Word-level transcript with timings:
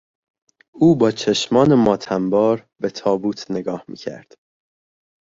او 0.71 0.95
با 0.95 1.11
چشمان 1.11 1.75
ماتم 1.75 2.29
بار 2.29 2.65
به 2.79 2.89
تابوت 2.89 3.51
نگاه 3.51 3.85
میکرد. 3.87 4.33